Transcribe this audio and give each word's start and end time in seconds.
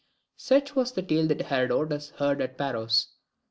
Such 0.37 0.75
was 0.75 0.93
the 0.93 1.03
tale 1.03 1.27
that 1.27 1.41
Herodotus 1.43 2.09
heard 2.17 2.41
at 2.41 2.57
Paros. 2.57 3.09